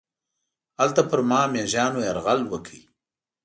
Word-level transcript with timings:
هلته 0.79 1.01
پر 1.09 1.19
ما 1.29 1.41
میږیانو 1.53 1.99
یرغل 2.07 2.39
وکړ. 2.47 2.75